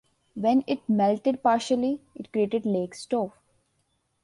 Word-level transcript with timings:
When 0.33 0.63
it 0.65 0.89
melted 0.89 1.43
partially, 1.43 2.01
it 2.15 2.31
created 2.31 2.65
Lake 2.65 2.95
Stowe. 2.95 3.33